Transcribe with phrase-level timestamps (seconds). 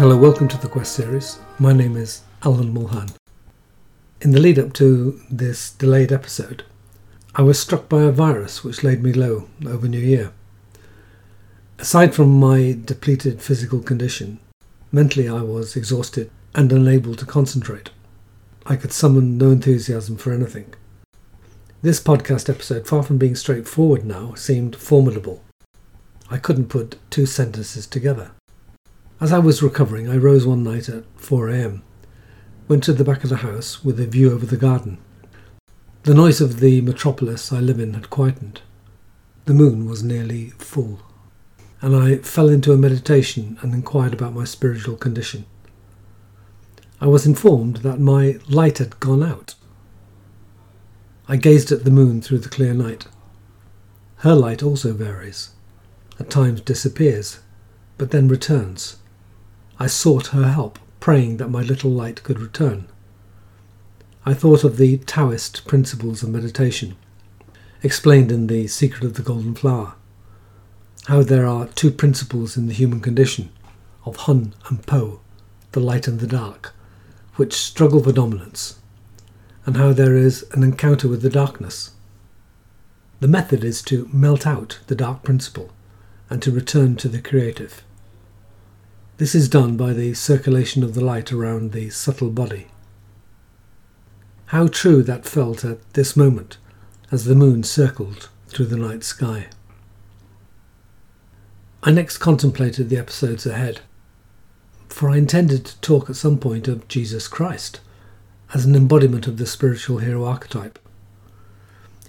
[0.00, 1.38] Hello, welcome to the Quest series.
[1.58, 3.14] My name is Alan Mulhern.
[4.22, 6.64] In the lead up to this delayed episode,
[7.34, 10.32] I was struck by a virus which laid me low over New Year.
[11.78, 14.40] Aside from my depleted physical condition,
[14.90, 17.90] mentally I was exhausted and unable to concentrate.
[18.64, 20.72] I could summon no enthusiasm for anything.
[21.82, 25.44] This podcast episode, far from being straightforward now, seemed formidable.
[26.30, 28.30] I couldn't put two sentences together.
[29.20, 31.82] As I was recovering, I rose one night at 4 a.m.,
[32.68, 34.96] went to the back of the house with a view over the garden.
[36.04, 38.62] The noise of the metropolis I live in had quietened.
[39.44, 41.00] The moon was nearly full,
[41.82, 45.44] and I fell into a meditation and inquired about my spiritual condition.
[46.98, 49.54] I was informed that my light had gone out.
[51.28, 53.06] I gazed at the moon through the clear night.
[54.16, 55.50] Her light also varies,
[56.18, 57.40] at times disappears,
[57.98, 58.96] but then returns.
[59.82, 62.86] I sought her help, praying that my little light could return.
[64.26, 66.96] I thought of the Taoist principles of meditation,
[67.82, 69.94] explained in The Secret of the Golden Flower,
[71.06, 73.48] how there are two principles in the human condition,
[74.04, 75.20] of Hun and Po,
[75.72, 76.74] the light and the dark,
[77.36, 78.80] which struggle for dominance,
[79.64, 81.92] and how there is an encounter with the darkness.
[83.20, 85.70] The method is to melt out the dark principle
[86.28, 87.82] and to return to the creative.
[89.20, 92.68] This is done by the circulation of the light around the subtle body.
[94.46, 96.56] How true that felt at this moment
[97.12, 99.48] as the moon circled through the night sky.
[101.82, 103.82] I next contemplated the episodes ahead,
[104.88, 107.80] for I intended to talk at some point of Jesus Christ
[108.54, 110.78] as an embodiment of the spiritual hero archetype.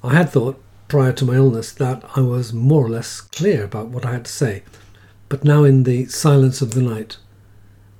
[0.01, 3.89] I had thought, prior to my illness, that I was more or less clear about
[3.89, 4.63] what I had to say
[5.31, 7.15] but now, in the silence of the night,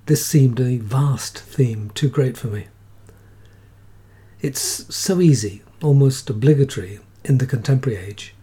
[0.06, 2.68] this seemed a vast theme, too great for me.
[4.42, 8.36] It's so easy, almost obligatory, in the contemporary age,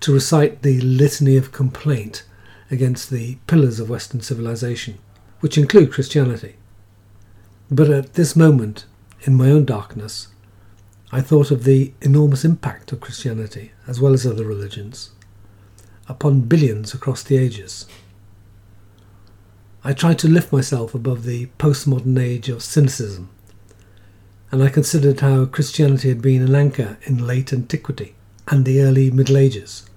[0.00, 2.24] to recite the litany of complaint
[2.68, 4.98] against the pillars of Western civilization,
[5.38, 6.56] which include Christianity.
[7.70, 8.86] But at this moment,
[9.20, 10.26] in my own darkness,
[11.12, 15.12] I thought of the enormous impact of Christianity, as well as other religions,
[16.08, 17.86] upon billions across the ages.
[19.86, 23.28] I tried to lift myself above the postmodern age of cynicism,
[24.50, 28.16] and I considered how Christianity had been an anchor in late antiquity
[28.48, 29.88] and the early Middle Ages,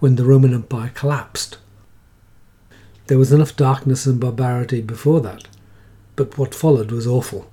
[0.00, 1.56] when the Roman Empire collapsed.
[3.06, 5.48] There was enough darkness and barbarity before that,
[6.14, 7.50] but what followed was awful,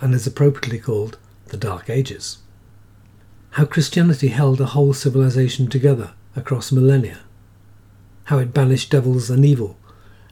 [0.00, 2.38] and is appropriately called the Dark Ages.
[3.50, 7.18] How Christianity held a whole civilization together across millennia,
[8.26, 9.76] how it banished devils and evil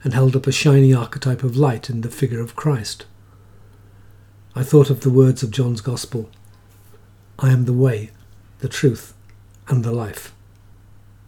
[0.04, 3.06] and held up a shining archetype of light in the figure of Christ.
[4.54, 6.30] I thought of the words of John's Gospel
[7.38, 8.10] I am the way,
[8.58, 9.14] the truth,
[9.68, 10.34] and the life.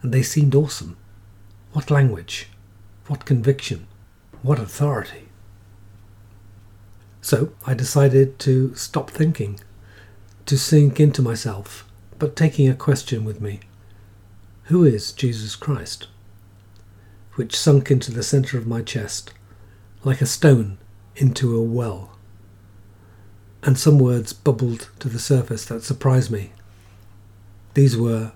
[0.01, 0.97] And they seemed awesome.
[1.73, 2.49] What language,
[3.07, 3.87] what conviction,
[4.41, 5.29] what authority.
[7.21, 9.59] So I decided to stop thinking,
[10.45, 13.61] to sink into myself, but taking a question with me
[14.65, 16.07] Who is Jesus Christ?
[17.35, 19.33] Which sunk into the centre of my chest,
[20.03, 20.77] like a stone
[21.15, 22.17] into a well.
[23.63, 26.51] And some words bubbled to the surface that surprised me.
[27.73, 28.31] These were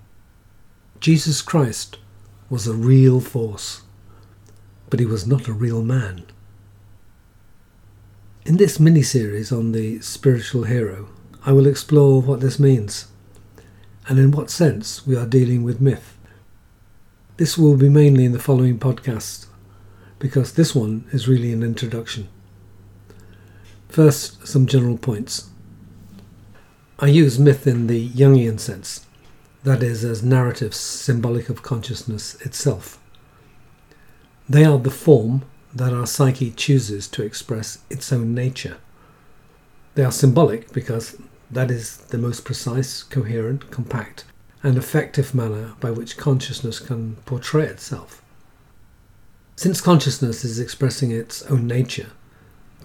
[0.99, 1.97] Jesus Christ
[2.49, 3.83] was a real force,
[4.89, 6.25] but he was not a real man.
[8.45, 11.07] In this mini series on the spiritual hero,
[11.45, 13.07] I will explore what this means
[14.09, 16.17] and in what sense we are dealing with myth.
[17.39, 19.45] This will be mainly in the following podcast
[20.19, 22.27] because this one is really an introduction.
[23.87, 25.49] First, some general points.
[26.99, 29.05] I use myth in the Jungian sense,
[29.63, 32.99] that is, as narratives symbolic of consciousness itself.
[34.49, 35.43] They are the form
[35.73, 38.79] that our psyche chooses to express its own nature.
[39.95, 41.15] They are symbolic because
[41.49, 44.25] that is the most precise, coherent, compact,
[44.61, 48.21] and effective manner by which consciousness can portray itself.
[49.55, 52.11] Since consciousness is expressing its own nature,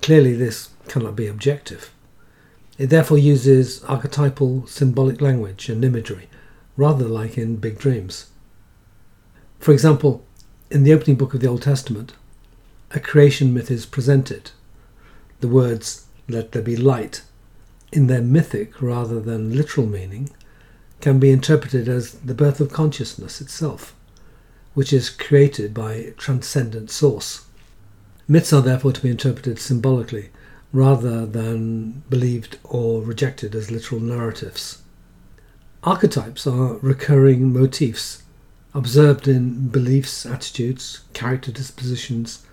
[0.02, 1.90] clearly this cannot be objective.
[2.78, 6.28] It therefore uses archetypal symbolic language and imagery,
[6.76, 8.30] rather like in big dreams.
[9.60, 10.24] For example,
[10.70, 12.14] in the opening book of the Old Testament,
[12.90, 14.50] a creation myth is presented.
[15.40, 17.22] The words, let there be light,
[17.92, 20.30] in their mythic rather than literal meaning,
[21.04, 23.94] can be interpreted as the birth of consciousness itself,
[24.72, 27.44] which is created by transcendent source.
[28.26, 30.30] Myths are therefore to be interpreted symbolically
[30.72, 34.80] rather than believed or rejected as literal narratives.
[35.82, 38.22] Archetypes are recurring motifs
[38.72, 42.46] observed in beliefs, attitudes, character dispositions,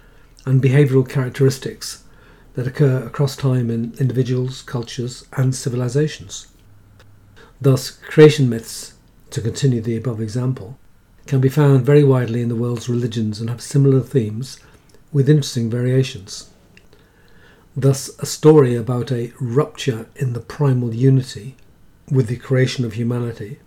[0.46, 2.04] and behavioral characteristics
[2.56, 6.48] that occur across time in individuals, cultures, and civilizations.
[7.62, 8.96] Thus, creation myths,
[9.30, 10.80] to continue the above example,
[11.28, 14.60] can be found very widely in the world's religions and have similar themes
[15.14, 16.50] with interesting variations.
[17.78, 21.56] Thus, a story about a rupture in the primal unity
[22.10, 23.60] with the creation of humanity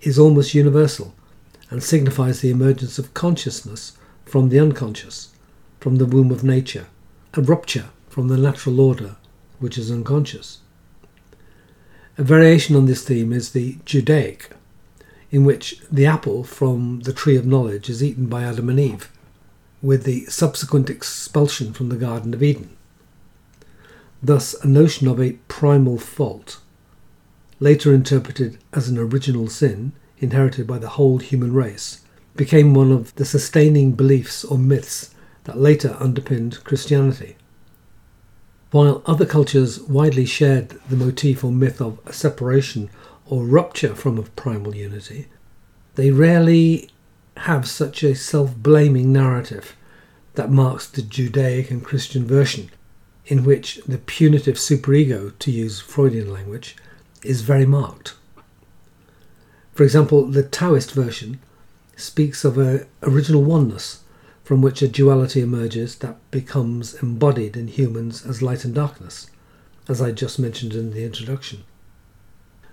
[0.00, 1.14] is almost universal
[1.70, 3.92] and signifies the emergence of consciousness
[4.24, 5.28] from the unconscious,
[5.78, 6.88] from the womb of nature,
[7.34, 9.14] a rupture from the natural order,
[9.60, 10.58] which is unconscious.
[12.18, 14.50] A variation on this theme is the Judaic,
[15.30, 19.10] in which the apple from the tree of knowledge is eaten by Adam and Eve,
[19.80, 22.76] with the subsequent expulsion from the Garden of Eden.
[24.22, 26.58] Thus, a notion of a primal fault,
[27.58, 32.02] later interpreted as an original sin inherited by the whole human race,
[32.36, 35.14] became one of the sustaining beliefs or myths
[35.44, 37.36] that later underpinned Christianity.
[38.70, 42.88] While other cultures widely shared the motif or myth of a separation
[43.26, 45.26] or rupture from a primal unity,
[45.96, 46.90] they rarely
[47.38, 49.74] have such a self blaming narrative
[50.34, 52.70] that marks the Judaic and Christian version,
[53.26, 56.76] in which the punitive superego, to use Freudian language,
[57.24, 58.14] is very marked.
[59.72, 61.40] For example, the Taoist version
[61.96, 63.99] speaks of an original oneness
[64.50, 69.30] from which a duality emerges that becomes embodied in humans as light and darkness,
[69.86, 71.62] as I just mentioned in the introduction.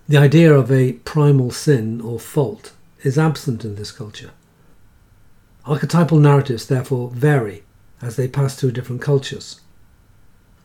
[0.09, 4.31] The idea of a primal sin or fault is absent in this culture.
[5.67, 7.63] Archetypal narratives therefore vary
[8.01, 9.61] as they pass through different cultures.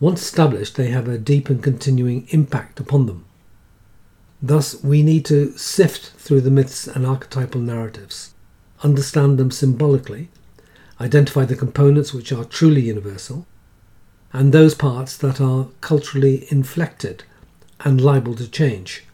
[0.00, 3.26] Once established, they have a deep and continuing impact upon them.
[4.41, 8.32] Thus, we need to sift through the myths and archetypal narratives,
[8.82, 10.31] understand them symbolically,
[11.02, 13.46] identify the components which are truly universal,
[14.32, 17.25] and those parts that are culturally inflected
[17.81, 19.04] and liable to change.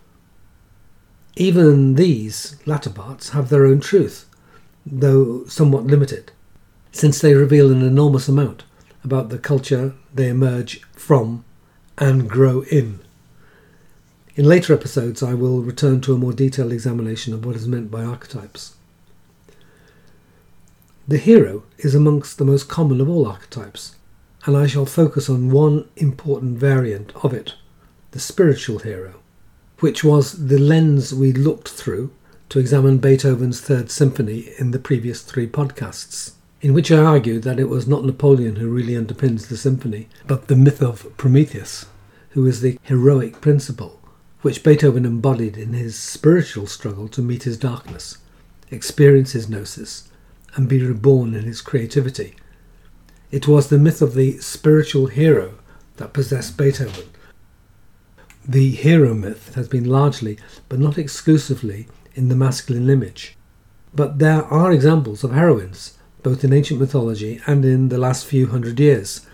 [1.35, 4.27] Even these latter parts have their own truth,
[4.85, 6.31] though somewhat limited,
[6.93, 8.65] since they reveal an enormous amount
[9.03, 11.45] about the culture they emerge from
[11.97, 13.01] and grow in.
[14.35, 17.91] In later episodes, I will return to a more detailed examination of what is meant
[17.91, 18.75] by archetypes.
[21.09, 23.97] The hero is amongst the most common of all archetypes,
[24.45, 27.55] and I shall focus on one important variant of it
[28.11, 29.15] the spiritual hero,
[29.81, 32.11] which was the lens we looked through
[32.51, 37.59] to examine Beethoven's Third Symphony in the previous three podcasts, in which I argued that
[37.59, 41.87] it was not Napoleon who really underpins the symphony, but the myth of Prometheus,
[42.31, 43.99] who is the heroic principle
[44.43, 48.19] which Beethoven embodied in his spiritual struggle to meet his darkness,
[48.71, 50.08] experience his gnosis,
[50.55, 52.35] and be reborn in his creativity.
[53.31, 55.55] It was the myth of the spiritual hero
[55.97, 57.09] that possessed Beethoven.
[58.47, 60.39] The hero myth has been largely,
[60.69, 63.37] but not exclusively, in the masculine image.
[63.95, 68.49] But there are examples of heroines, both in ancient mythology and in the last few
[68.49, 69.27] hundred years.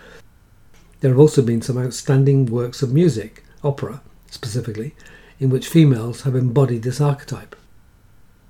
[0.99, 4.95] There have also been some outstanding works of music, opera specifically,
[5.39, 7.55] in which females have embodied this archetype.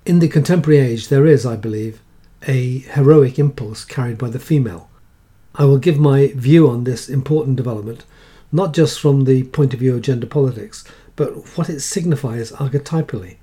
[0.05, 2.01] In the contemporary age, there is, I believe,
[2.47, 4.89] a heroic impulse carried by the female.
[5.55, 8.05] I will give my view on this important development,
[8.51, 10.83] not just from the point of view of gender politics,
[11.15, 13.37] but what it signifies archetypally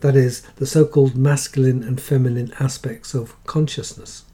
[0.00, 4.24] that is, the so called masculine and feminine aspects of consciousness.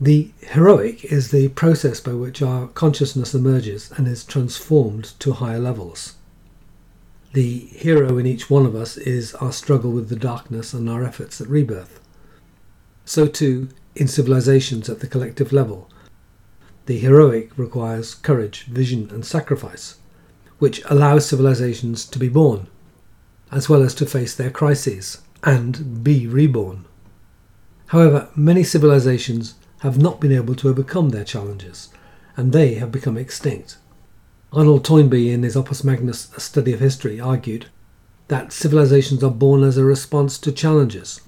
[0.00, 5.58] The heroic is the process by which our consciousness emerges and is transformed to higher
[5.58, 6.14] levels.
[7.32, 11.04] The hero in each one of us is our struggle with the darkness and our
[11.04, 12.00] efforts at rebirth.
[13.04, 15.88] So too in civilizations at the collective level.
[16.86, 19.96] The heroic requires courage, vision, and sacrifice,
[20.58, 22.66] which allows civilizations to be born,
[23.50, 26.86] as well as to face their crises and be reborn.
[27.86, 31.90] However, many civilizations have not been able to overcome their challenges,
[32.36, 33.76] and they have become extinct.
[34.52, 37.66] Arnold Toynbee, in his Opus Magnus, A Study of History, argued
[38.28, 41.20] that civilizations are born as a response to challenges,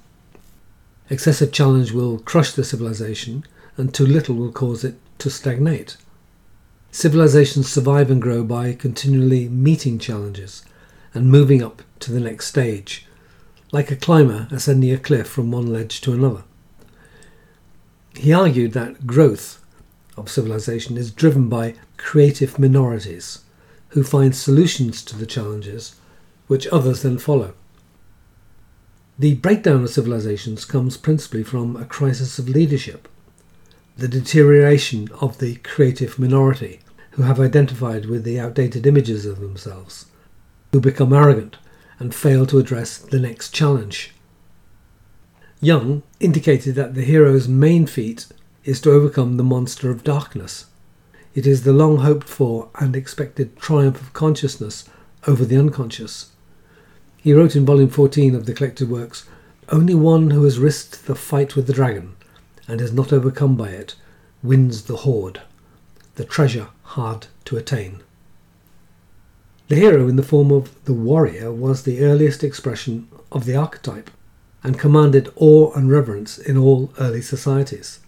[1.09, 3.45] Excessive challenge will crush the civilization,
[3.77, 5.97] and too little will cause it to stagnate.
[6.91, 10.65] Civilizations survive and grow by continually meeting challenges
[11.15, 13.07] and moving up to the next stage,
[13.71, 16.43] like a climber ascending a cliff from one ledge to another.
[18.15, 19.63] He argued that growth,
[20.17, 23.41] of civilization is driven by creative minorities
[23.89, 25.97] who find solutions to the challenges
[26.47, 27.55] which others then follow.
[29.19, 33.09] The breakdown of civilizations comes principally from a crisis of leadership,
[33.97, 36.81] the deterioration of the creative minority
[37.13, 40.05] who have identified with the outdated images of themselves,
[40.71, 41.57] who become arrogant
[41.99, 44.13] and fail to address the next challenge.
[45.63, 48.27] Jung indicated that the hero's main feat
[48.65, 50.67] is to overcome the monster of darkness.
[51.35, 54.85] It is the long hoped for and expected triumph of consciousness
[55.27, 56.33] over the unconscious.
[57.27, 59.27] He wrote in volume 14 of the collected works
[59.69, 62.15] Only one who has risked the fight with the dragon
[62.69, 63.97] and is not overcome by it
[64.45, 65.43] wins the hoard,
[66.15, 67.99] the treasure hard to attain.
[69.67, 74.09] The hero in the form of the warrior was the earliest expression of the archetype
[74.63, 77.99] and commanded awe and reverence in all early societies.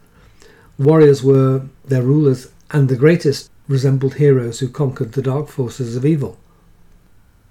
[0.79, 6.07] Warriors were their rulers, and the greatest resembled heroes who conquered the dark forces of
[6.07, 6.39] evil.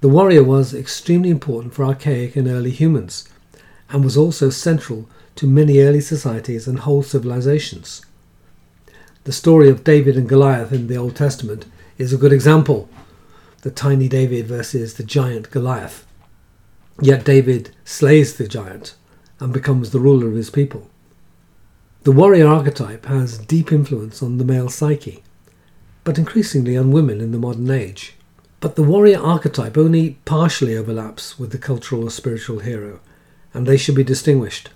[0.01, 3.27] The warrior was extremely important for archaic and early humans,
[3.89, 8.06] and was also central to many early societies and whole civilizations.
[9.24, 11.66] The story of David and Goliath in the Old Testament
[11.98, 12.89] is a good example.
[13.63, 16.06] The tiny David versus the giant Goliath.
[17.01, 18.96] Yet David slays the giant
[19.39, 20.89] and becomes the ruler of his people.
[22.04, 25.24] The warrior archetype has deep influence on the male psyche,
[26.04, 28.13] but increasingly on women in the modern age.
[28.59, 32.99] But the warrior archetype only partially overlaps with the cultural or spiritual hero,
[33.53, 34.69] and they should be distinguished.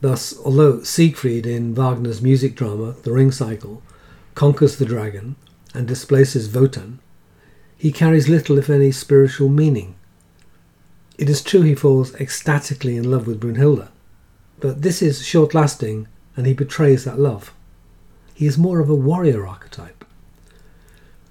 [0.00, 3.82] Thus, although Siegfried in Wagner's music drama The Ring Cycle
[4.34, 5.36] conquers the dragon
[5.74, 6.98] and displaces Wotan,
[7.76, 9.94] he carries little, if any, spiritual meaning
[11.20, 13.88] it is true he falls ecstatically in love with Brunhilde,
[14.58, 17.52] but this is short lasting and he betrays that love.
[18.32, 20.02] He is more of a warrior archetype.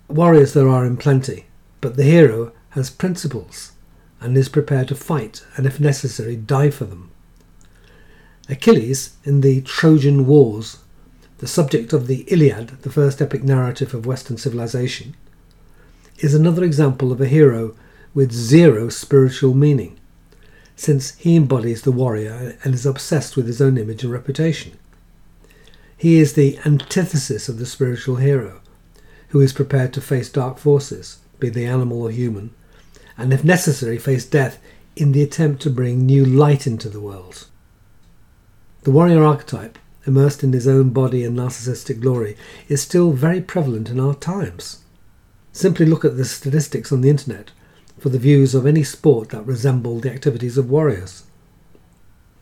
[0.08, 1.48] Warriors there are in plenty,
[1.82, 3.74] but the hero has principles
[4.22, 7.10] and is prepared to fight and, if necessary, die for them.
[8.50, 10.80] Achilles, in the Trojan Wars,
[11.38, 15.16] the subject of the Iliad, the first epic narrative of Western civilization,
[16.18, 17.76] is another example of a hero
[18.14, 19.98] with zero spiritual meaning,
[20.76, 24.78] since he embodies the warrior and is obsessed with his own image and reputation.
[25.96, 28.62] He is the antithesis of the spiritual hero,
[29.30, 32.52] who is prepared to face dark forces, be they animal or human,
[33.18, 34.60] and if necessary face death
[34.96, 37.48] in the attempt to bring new light into the world.
[38.84, 42.36] The warrior archetype, immersed in his own body and narcissistic glory,
[42.68, 44.84] is still very prevalent in our times.
[45.52, 47.52] Simply look at the statistics on the internet
[47.98, 51.24] for the views of any sport that resemble the activities of warriors.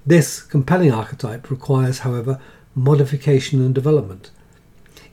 [0.05, 2.39] This compelling archetype requires, however,
[2.75, 4.29] modification and development.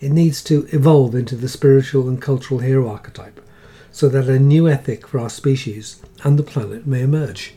[0.01, 3.41] It needs to evolve into the spiritual and cultural hero archetype
[3.95, 7.55] so that a new ethic for our species and the planet may emerge.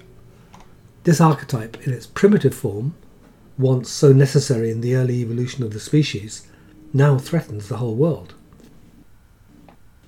[1.03, 2.93] This archetype, in its primitive form,
[3.57, 6.47] once so necessary in the early evolution of the species,
[6.93, 8.35] now threatens the whole world.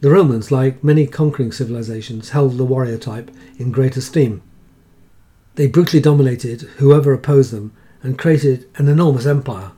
[0.01, 4.43] The Romans, like many conquering civilizations, held the warrior type in great esteem.
[5.55, 9.71] They brutally dominated whoever opposed them and created an enormous empire.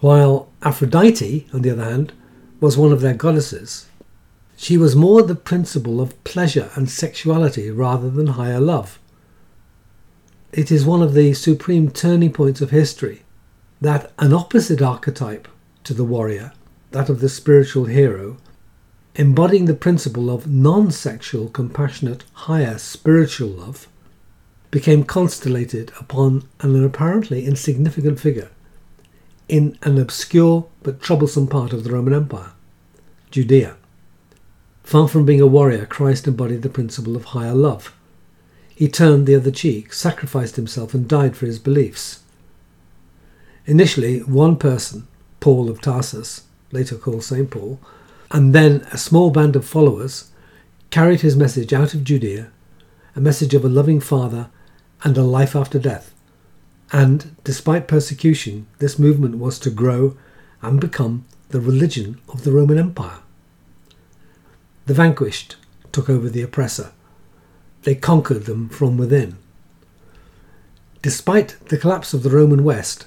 [0.00, 2.12] While Aphrodite, on the other hand,
[2.60, 3.87] was one of their goddesses,
[4.60, 8.98] she was more the principle of pleasure and sexuality rather than higher love.
[10.52, 13.22] It is one of the supreme turning points of history
[13.80, 15.46] that an opposite archetype
[15.84, 16.52] to the warrior,
[16.90, 18.36] that of the spiritual hero,
[19.14, 23.86] embodying the principle of non sexual, compassionate, higher spiritual love,
[24.72, 28.50] became constellated upon an apparently insignificant figure
[29.48, 32.50] in an obscure but troublesome part of the Roman Empire,
[33.30, 33.77] Judea.
[34.88, 37.94] Far from being a warrior, Christ embodied the principle of higher love.
[38.74, 42.20] He turned the other cheek, sacrificed himself, and died for his beliefs.
[43.66, 45.06] Initially, one person,
[45.40, 47.50] Paul of Tarsus, later called St.
[47.50, 47.78] Paul,
[48.30, 50.30] and then a small band of followers
[50.88, 52.50] carried his message out of Judea,
[53.14, 54.48] a message of a loving Father
[55.04, 56.14] and a life after death.
[56.92, 60.16] And despite persecution, this movement was to grow
[60.62, 63.18] and become the religion of the Roman Empire.
[64.88, 65.56] The vanquished
[65.92, 66.92] took over the oppressor.
[67.82, 69.36] They conquered them from within.
[71.02, 73.06] Despite the collapse of the Roman West,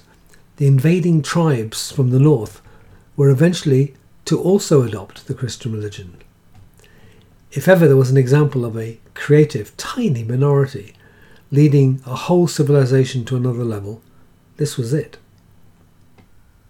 [0.58, 2.62] the invading tribes from the north
[3.16, 3.96] were eventually
[4.26, 6.18] to also adopt the Christian religion.
[7.50, 10.94] If ever there was an example of a creative, tiny minority
[11.50, 14.02] leading a whole civilization to another level,
[14.56, 15.18] this was it.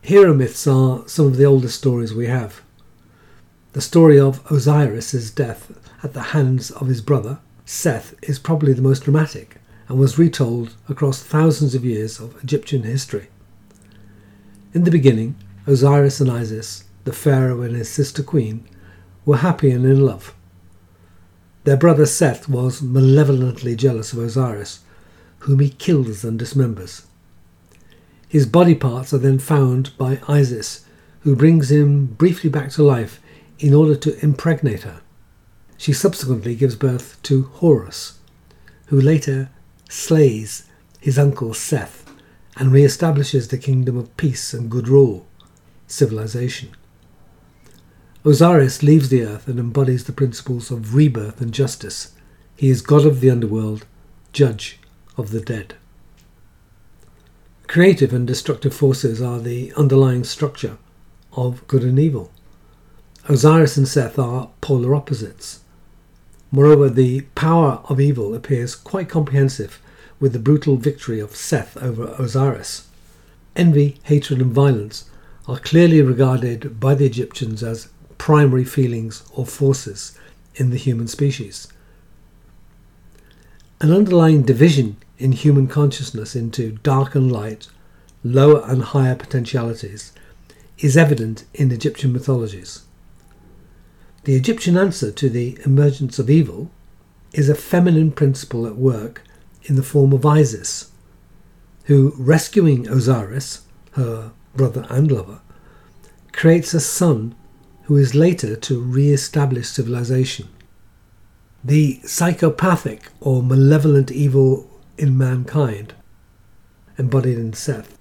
[0.00, 2.62] Hero myths are some of the oldest stories we have.
[3.72, 8.82] The story of Osiris' death at the hands of his brother, Seth, is probably the
[8.82, 9.56] most dramatic
[9.88, 13.28] and was retold across thousands of years of Egyptian history.
[14.74, 15.36] In the beginning,
[15.66, 18.68] Osiris and Isis, the pharaoh and his sister queen,
[19.24, 20.34] were happy and in love.
[21.64, 24.80] Their brother Seth was malevolently jealous of Osiris,
[25.40, 27.06] whom he kills and dismembers.
[28.28, 30.84] His body parts are then found by Isis,
[31.20, 33.18] who brings him briefly back to life
[33.62, 35.00] in order to impregnate her.
[35.78, 38.18] She subsequently gives birth to Horus,
[38.86, 39.50] who later
[39.88, 40.64] slays
[41.00, 42.10] his uncle Seth
[42.56, 45.26] and re establishes the kingdom of peace and good rule,
[45.86, 46.70] civilization.
[48.24, 52.12] Osiris leaves the earth and embodies the principles of rebirth and justice.
[52.56, 53.86] He is god of the underworld,
[54.32, 54.80] judge
[55.16, 55.74] of the dead.
[57.68, 60.78] Creative and destructive forces are the underlying structure
[61.32, 62.30] of good and evil.
[63.28, 65.60] Osiris and Seth are polar opposites.
[66.50, 69.80] Moreover, the power of evil appears quite comprehensive
[70.18, 72.88] with the brutal victory of Seth over Osiris.
[73.54, 75.08] Envy, hatred, and violence
[75.46, 77.88] are clearly regarded by the Egyptians as
[78.18, 80.18] primary feelings or forces
[80.56, 81.68] in the human species.
[83.80, 87.68] An underlying division in human consciousness into dark and light,
[88.24, 90.12] lower and higher potentialities
[90.78, 92.82] is evident in Egyptian mythologies.
[94.24, 96.70] The Egyptian answer to the emergence of evil
[97.32, 99.24] is a feminine principle at work
[99.64, 100.92] in the form of Isis,
[101.84, 103.62] who, rescuing Osiris,
[103.92, 105.40] her brother and lover,
[106.30, 107.34] creates a son
[107.84, 110.48] who is later to re establish civilization.
[111.64, 115.94] The psychopathic or malevolent evil in mankind,
[116.96, 117.98] embodied in Seth,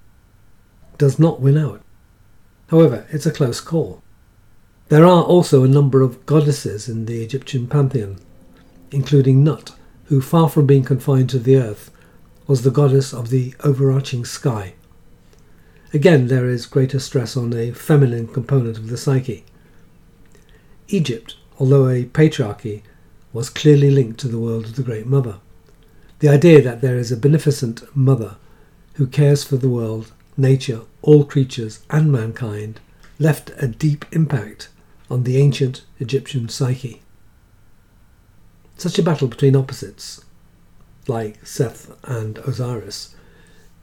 [0.98, 1.82] does not win out.
[2.68, 4.01] However, it's a close call.
[4.88, 8.18] There are also a number of goddesses in the Egyptian pantheon,
[8.90, 11.90] including Nut, who, far from being confined to the earth,
[12.46, 14.74] was the goddess of the overarching sky.
[15.94, 19.44] Again, there is greater stress on a feminine component of the psyche.
[20.88, 22.82] Egypt, although a patriarchy,
[23.32, 25.36] was clearly linked to the world of the Great Mother.
[26.18, 28.36] The idea that there is a beneficent mother
[28.94, 32.80] who cares for the world, nature, all creatures, and mankind
[33.18, 34.68] left a deep impact
[35.12, 37.02] on the ancient Egyptian psyche.
[38.78, 40.24] Such a battle between opposites,
[41.06, 43.14] like Seth and Osiris,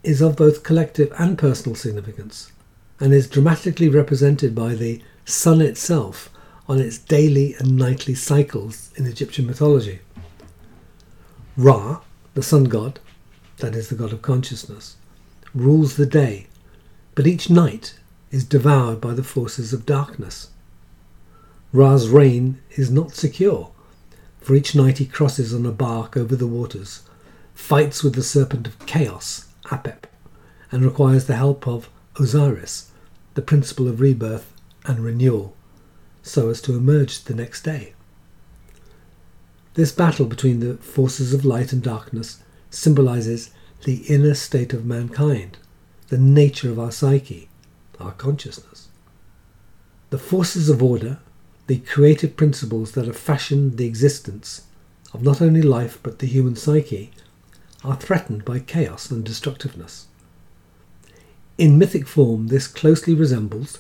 [0.03, 2.51] is of both collective and personal significance,
[2.99, 6.31] and is dramatically represented by the sun itself
[6.67, 9.99] on its daily and nightly cycles in Egyptian mythology.
[11.55, 12.01] Ra,
[12.33, 12.99] the sun god,
[13.57, 14.97] that is the god of consciousness,
[15.53, 16.47] rules the day,
[17.13, 17.99] but each night
[18.31, 20.49] is devoured by the forces of darkness.
[21.71, 23.71] Ra's reign is not secure,
[24.41, 27.03] for each night he crosses on a bark over the waters,
[27.53, 30.05] fights with the serpent of chaos, Apep,
[30.71, 32.91] and requires the help of Osiris,
[33.35, 34.51] the principle of rebirth
[34.85, 35.55] and renewal
[36.21, 37.93] so as to emerge the next day.
[39.73, 43.51] This battle between the forces of light and darkness symbolizes
[43.85, 45.57] the inner state of mankind,
[46.09, 47.49] the nature of our psyche,
[47.99, 48.89] our consciousness.
[50.09, 51.19] The forces of order,
[51.69, 54.63] the creative principles that have fashioned the existence
[55.13, 57.11] of not only life but the human psyche,
[57.83, 60.07] are threatened by chaos and destructiveness.
[61.59, 63.77] In mythic form, this closely resembles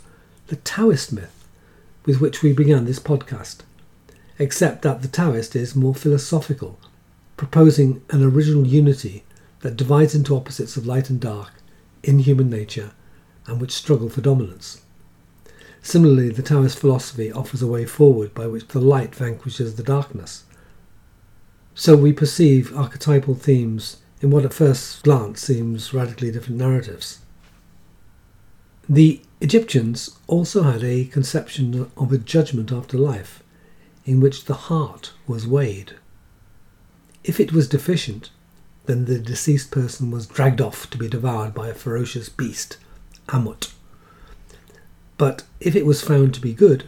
[0.49, 1.47] the Taoist myth
[2.05, 3.61] with which we began this podcast,
[4.37, 6.79] except that the Taoist is more philosophical,
[7.37, 9.23] proposing an original unity
[9.61, 11.53] that divides into opposites of light and dark
[12.03, 12.91] in human nature
[13.47, 14.83] and which struggle for dominance.
[15.81, 20.43] Similarly, the Taoist philosophy offers a way forward by which the light vanquishes the darkness.
[21.73, 27.19] So we perceive archetypal themes in what at first glance seems radically different narratives.
[28.89, 33.43] The Egyptians also had a conception of a judgment after life,
[34.05, 35.93] in which the heart was weighed.
[37.23, 38.31] If it was deficient,
[38.85, 42.77] then the deceased person was dragged off to be devoured by a ferocious beast,
[43.27, 43.71] Amut.
[45.19, 46.85] But if it was found to be good,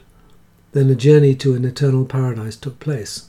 [0.72, 3.28] then a journey to an eternal paradise took place.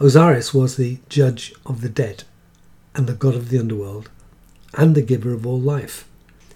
[0.00, 2.24] Osiris was the judge of the dead,
[2.94, 4.08] and the god of the underworld,
[4.72, 6.08] and the giver of all life.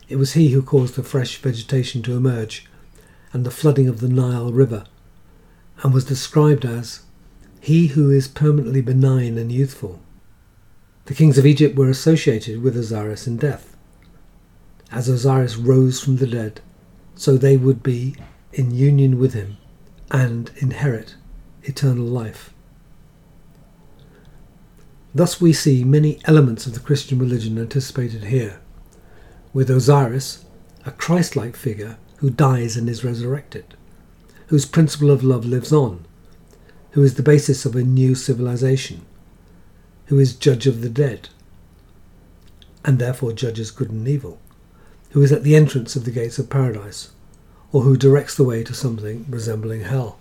[0.08, 2.66] It was he who caused the fresh vegetation to emerge
[3.34, 4.86] and the flooding of the Nile River,
[5.82, 7.02] and was described as
[7.60, 10.00] he who is permanently benign and youthful.
[11.04, 13.76] The kings of Egypt were associated with Osiris in death.
[14.90, 16.62] as Osiris rose from the dead,
[17.18, 18.14] so they would be
[18.52, 19.56] in union with him
[20.08, 21.16] and inherit
[21.64, 22.54] eternal life.
[25.12, 28.60] Thus, we see many elements of the Christian religion anticipated here,
[29.52, 30.44] with Osiris,
[30.86, 33.74] a Christ like figure who dies and is resurrected,
[34.46, 36.06] whose principle of love lives on,
[36.92, 39.04] who is the basis of a new civilization,
[40.06, 41.30] who is judge of the dead,
[42.84, 44.40] and therefore judges good and evil,
[45.10, 47.10] who is at the entrance of the gates of paradise,
[47.72, 50.18] or who directs the way to something resembling hell.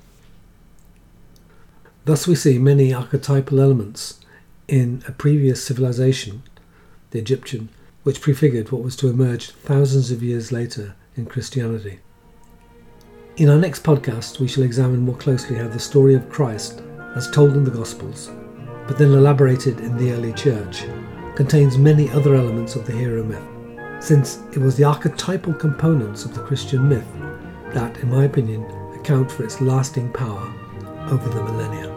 [2.06, 4.20] Thus, we see many archetypal elements
[4.68, 6.44] in a previous civilization,
[7.12, 7.70] the Egyptian,
[8.04, 12.00] which prefigured what was to emerge thousands of years later in Christianity.
[13.36, 16.82] In our next podcast, we shall examine more closely how the story of Christ,
[17.16, 18.32] as told in the Gospels,
[18.88, 20.86] but then elaborated in the early church,
[21.36, 23.44] contains many other elements of the hero myth,
[24.00, 27.08] since it was the archetypal components of the Christian myth
[27.74, 28.64] that, in my opinion,
[29.00, 30.54] account for its lasting power
[31.10, 31.97] over the millennia.